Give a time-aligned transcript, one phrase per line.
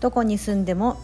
[0.00, 0.96] どこに住んでも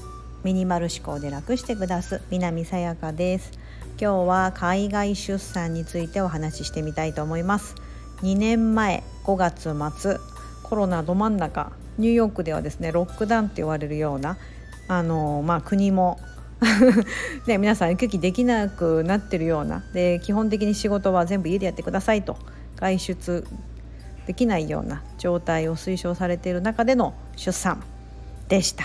[0.42, 2.22] ミニマル思考で楽してくだす。
[2.30, 3.52] 南さやかです。
[4.00, 7.74] 今日は海外出産についてお話ししてみたいと思います。
[8.22, 10.16] 2年前5月末
[10.62, 14.38] コロナど真ん中ニューヨークではですねロックダウンって言われるような
[14.88, 16.18] あのまあ国も
[17.46, 22.38] ね、皆さん行き来できなくなってるようなで基本的に仕事は全部家でやってくださいと
[22.76, 23.46] 外出
[24.26, 27.82] できないような状態を推奨されている中での出産。
[28.48, 28.84] でした。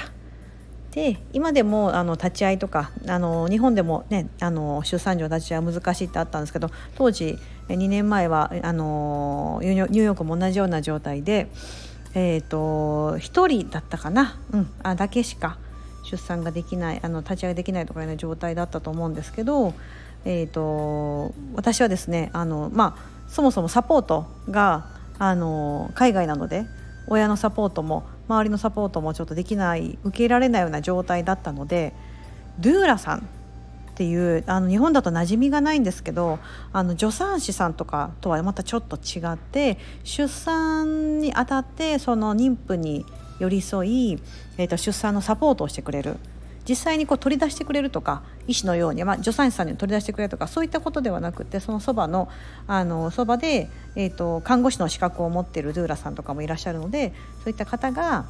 [0.91, 7.37] で今でもあの立ち会いとかあの日本でも、ね、あの出産時の立ち会いは難しいってあったんですけど当時
[7.69, 11.47] 2年前はあのニューヨークも同じような状態で、
[12.13, 15.57] えーと、1人だったかな、うん、あだけしか
[16.03, 19.73] 出産ができないあの立ち会いできないとかいうような状態だったと思うんですけど、
[20.25, 24.87] えーと、私はですねあの、まあ、そもそもサポートが
[25.19, 26.65] あの海外なので
[27.07, 31.93] 親のサポートも周りのサポートもちょっとできない受け入れられないような状態だったので
[32.59, 33.23] ドゥーラさんっ
[33.93, 36.39] ていうあの日本だと馴染みがないんですけど
[36.73, 43.05] あの助産師さんとかとはまたちょっと違って出産にあたってその妊婦に
[43.39, 44.19] 寄り添い、
[44.57, 46.17] えーと、出産のサポートをしてくれる
[46.67, 52.29] 実際にこう取り出してくれるとか医師のように、まあ、助産師さんに取り出してくれるとかそういったことではなくてそのそばの
[52.67, 58.25] あのそばで、えーと、看護師の資格を持っているドゥーラさんとかもいらっしゃるのでそういった方が、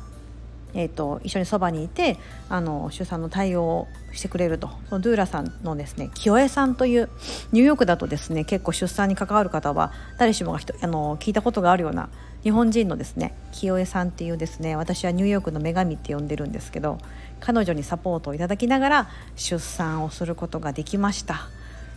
[0.73, 2.17] えーと、一緒にそばにいて
[2.49, 4.69] あの出産の対応をしてくれると。
[4.89, 7.09] そのドゥーラさんのですね清江さんという
[7.51, 12.09] ニューヨークだとですね結構出産に関わる方は誰しもがあの聞いたことがあるような
[12.43, 16.97] 日本人のですね清江さんっていうですね私はニューヨークの女神って呼んでるんですけど
[17.39, 21.49] 彼女にサポートをいただきながら出産をすることができました。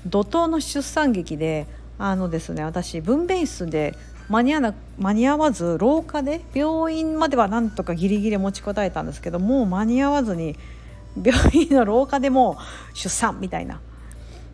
[0.06, 1.66] 怒涛の出産劇で
[1.98, 3.94] あのですね私分娩室で
[4.28, 10.56] 間に合わ間に合わず廊下で病院まではなんとかギリギリ持ちこたえたんですけどもう間に合わずに
[11.22, 12.58] 病院の廊下でも
[12.92, 13.80] う出産みたいな。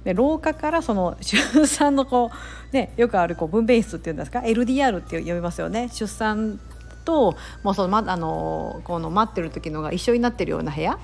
[0.05, 2.31] で廊下からその出産のこ
[2.73, 5.91] う、ね、よくあるこう分娩室っていうんですか？LDR って呼びますよね。
[5.93, 6.59] 出産
[7.05, 10.99] ともうその、ま、あのこの待ってる時のが一緒になってるような部屋。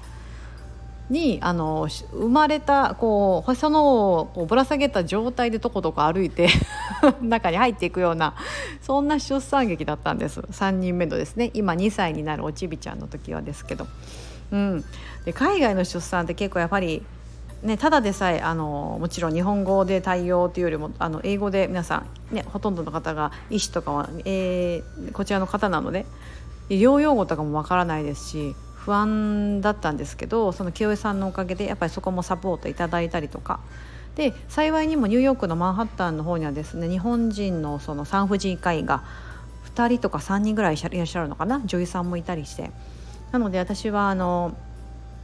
[1.08, 6.48] にあの生まれたこうそのこうぶら下げた状態でとことこ歩いて
[7.22, 8.34] 中に入っていくような
[8.82, 10.40] そんな出産劇だったんです。
[10.40, 11.50] 3人目のですね。
[11.54, 13.86] 今2歳になるおちびちゃんの時はですけど。
[14.52, 14.84] うん、
[15.24, 17.02] で海外の出産って結構やっぱり
[17.62, 26.04] ね、ただでさえあのもちろん日本語で対応というよりもあの英語で皆さん、ね、ほとんどの方が医師とかは、えー、こちらの方なので
[26.68, 28.54] 医療用語とかもわからないですし
[28.86, 33.60] 不安だったんですけどその清江さんのおかげでやっぱりそこもサポートいただいたりとか。
[34.14, 39.04] で幸いにもニューヨークのマンハッタンの方にはですね日本人のその産婦人科医が
[39.74, 41.60] 2人とか3人ぐらいいらっしゃるのかな？
[41.66, 42.70] 女優さんもいたりして。
[43.32, 44.56] なので私はあの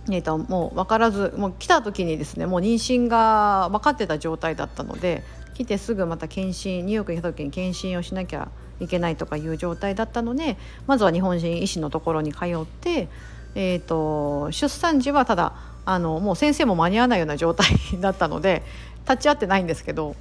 [0.08, 5.22] えーと、もう分からずもう来た時にですねもう妊娠が分かってた状態だったので
[5.54, 8.48] 来てすぐまた検診ニューヨークに来た時に検診をしなきゃ
[8.80, 10.56] いけないとかいう状態だったので
[10.88, 13.08] まずは日本人医師のところに通って、
[13.54, 15.52] えーと、出産時はただ
[15.84, 17.66] あのもう先生も間に合わないような状態
[18.00, 18.62] だったので
[19.08, 20.14] 立ち会ってないんですけど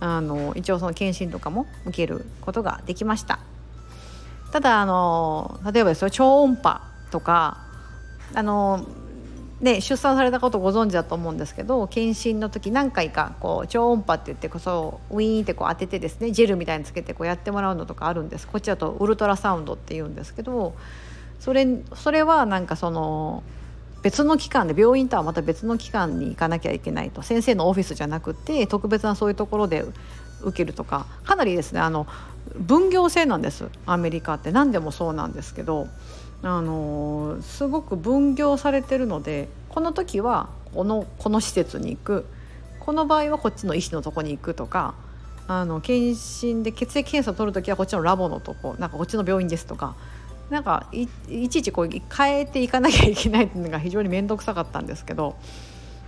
[0.00, 3.38] あの一応その検診とかも受けることができました。
[4.52, 7.58] ただあの例えばですよ超音波とか
[8.34, 8.86] あの
[9.62, 20.74] で出産されたことご存知だと思うんですけど検診の時何回かこう超音波って言ってこそウィーンってこう当ててですねジェルみたいにつけてこうやってもらうのとかあるんですこっちだとウルトラサウンドって言うんですけど
[21.42, 21.66] それ
[21.96, 23.42] それはなんかその
[24.02, 27.22] 別の機関で病院とはまた別の機関に行かなきゃいけないと。
[27.22, 29.84] 先生のオフィスじゃなくて特別なそういうところで
[30.42, 31.06] 受けるとか。
[31.24, 32.06] かなりですねあの
[32.56, 33.66] 分業制なんです。
[33.86, 34.52] アメリカって。
[34.52, 35.88] 何でもそうなんですけど。
[36.44, 42.24] あのすごく分業されてるのでこの時はこのこの施設に行く。
[42.78, 44.94] この場合はこっちの医師のとこに行くとか。
[45.48, 48.76] あの検診で血液検査を取る時はこっちのラボのとこ。
[48.78, 49.96] なんかこっちの病院ですとか。
[50.52, 51.08] なんかい
[51.48, 55.36] ちいちこう変えていかなきゃいけないっていうのが非常に面倒くさかったんですけど、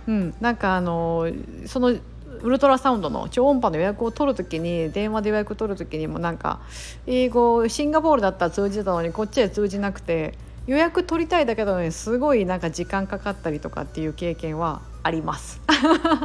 [0.07, 1.27] うん、なんかあの
[1.65, 6.59] そのウルトラサウンドの超音波の予約を取る時に電話で予約取る時にもなんか
[7.07, 10.37] 英語シンガポールだったら通じてたのにこっちは通じなくて
[10.67, 15.61] 予約取りたいだけなのにすごいなんか時間かかったりとかっていう経験はあります。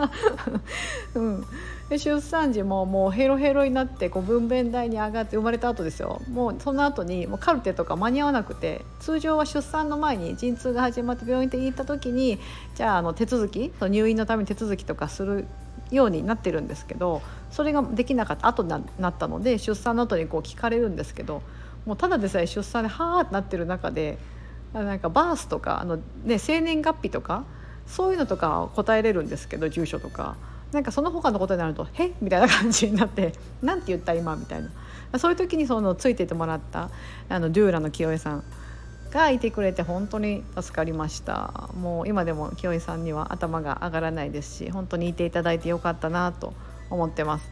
[1.14, 1.44] うん、
[1.90, 6.22] で出産時ももうヘロヘロになってこう分娩台に上がって生まれた後ですよ。
[6.30, 12.38] もうその後にもうカルテとか間に合わなくて通常は出産の前に陣痛が始まって病院に行った時に
[12.76, 15.46] じゃああの手続き入院のために手続きとかする
[15.90, 21.42] ようになってるんですけどそれができなかった後になったので出産の後にこう聞かれるんですけど
[21.86, 24.16] もうただでさえ出産ではあってなってる中で
[24.72, 27.44] なんかバースとかあの、ね、生年月日とか
[27.88, 30.36] そういうのとか答えれるんですけど住所とか。
[30.72, 34.68] なんかその他のことになると「へみたいな感じになって「なんて言った今」みたいな。
[35.18, 36.88] そういう時にそのついててもらった
[37.28, 38.44] あのデューラの清江さん
[39.10, 41.68] がいてくれて本当に助かりました。
[41.74, 46.52] もう今でも清江さんには頭が上がらないですし本当にいていただいてよかったなと
[46.90, 47.48] 思ってます。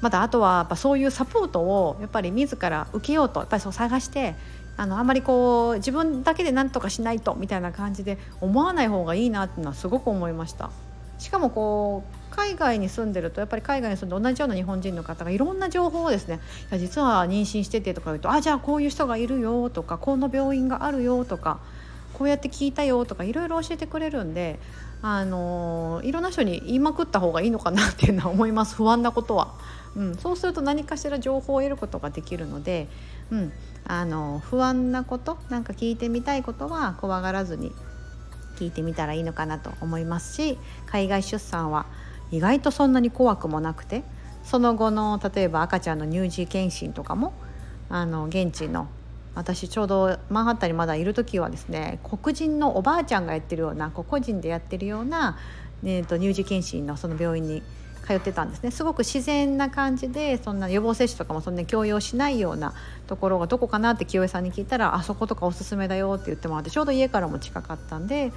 [0.00, 4.34] またあとはやっぱそういうサポートをやっぱり自ら受けようとやっぱりそう探して
[4.76, 10.70] あのあんまりこう自分だけで何とかしないとみたいな感じで思わない方がいいなっていうのはすごく思いました。
[11.18, 16.40] しかもこう海外に住んでるとやっぱり海外に住んで同じような日本人の方がいろんな情報をですね
[16.78, 21.60] 実は妊娠しててとか言うとあじゃあこういう人がいるよとかこの病院があるよとか
[22.14, 24.58] こうやって聞いたよとかいろいろ教えてくれるんで
[25.02, 29.54] あのいろんな人に言いまくった方がいいのかなっていうのは思います不安なことは。
[29.96, 32.86] うん、そうすると何かしら情報を得ることができるので、
[33.32, 33.52] うん、
[33.86, 37.72] あの不安なことなんか聞いてみたいことは怖がらずに
[38.56, 41.86] 聞いてみたらいいのかなと思いますし海外出産は
[42.30, 44.02] 意外とそんなに怖くもなくて
[44.44, 47.32] その後の例えば赤ちゃんの乳児検診とかも
[47.88, 48.88] あの現地の
[49.34, 55.38] 私ちょうどマンハッタンにまだいる時はですね黒人のおばあちゃんがやってるような個人でやってるような、
[55.84, 57.62] えーと乳児検診のその病院に
[58.10, 58.72] 通ってたんですね。
[58.72, 62.74] すごく自然な感じでそんな予防接種とかもそんなに強要しないような
[63.06, 68.32] ところがどこかなって清江さんに聞いたら「あそことかおすすめだよ」って言ってもらってちょうど家からも近かったんで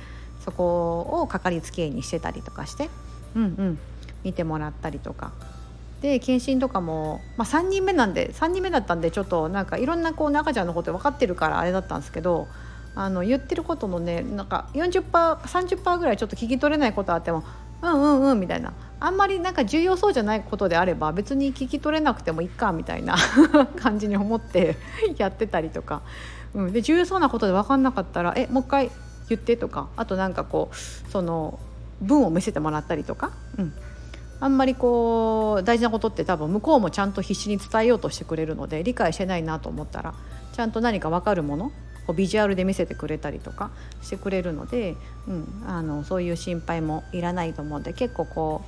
[0.45, 2.90] そこをかかりつけ医にしてたりとかして
[3.35, 3.80] うんうん。
[4.24, 5.31] 見てもらったりとか。
[6.01, 12.50] で検診とかも、まあ、3人目なんで3人目だったんでちょっとなんかいろんなこう赤ちゃんのこと分かってるからあれだったんですけど
[12.94, 17.45] あの言ってることのねなんか 40%30% ぐらいちょっと聞き取れないことあっても
[17.81, 18.74] うんうんうんみたいな。
[19.00, 23.18] あんまりなんか重要そうじゃないことであれば別に聞き取れなくてもいいかみたいな
[23.81, 24.77] 感じに思って
[25.18, 26.01] やってたりとか、
[26.53, 28.91] うん、で重要そうなことで分かんなかったら「えもう一回
[29.27, 29.89] 言って」とか。
[29.97, 31.59] あとなんかこうその
[32.04, 33.74] 文を見せてもらったりとか、うん、
[34.40, 40.14] あんまりこう大事なことって多分向こうもちゃんと必死に伝えようとしてくれるので理解してないなと思ったら
[40.54, 41.72] ちゃんと何か分かるもの
[42.06, 43.72] こうビジュアルで見せてくれたりとか
[44.02, 44.96] してくれるので、
[45.28, 48.62] うん、あのそういう心配もいらないと思うんで結構こ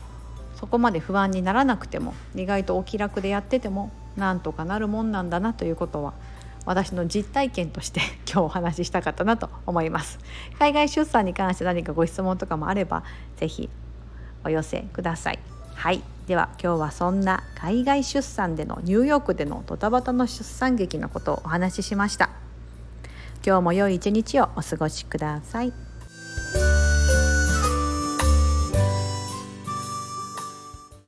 [0.55, 6.13] うそこまで不安にならなくても意外とお気楽でやっててもなんとかなるもんなんだなということは
[6.65, 8.01] 私の実体験として
[8.31, 10.19] 今日お話ししたかったなと思います。
[10.59, 13.03] 海外出産に関して何かご質問とかもあれば
[13.37, 13.69] 是非
[14.43, 15.39] お寄せください。
[15.73, 16.01] はい。
[16.27, 22.29] では今日はそんな海外出産でのニューヨークでのドタバタの出産劇のことをお話ししました。
[23.45, 25.84] 今日も良い一日をお過ごしください。